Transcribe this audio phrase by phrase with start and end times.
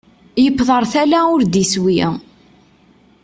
[0.43, 2.01] Yewweḍ ar tala ur d-iswi.